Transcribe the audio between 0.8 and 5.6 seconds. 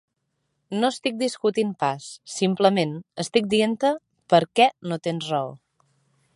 estic discutint pas; simplement estic dient-te per què no tens raó.